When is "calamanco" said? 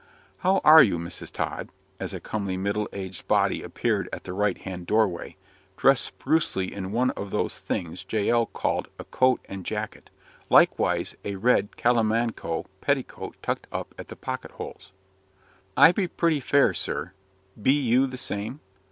11.77-12.65